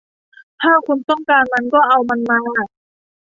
[0.61, 2.39] ถ้าคุณต้องการมันก็เอามันมา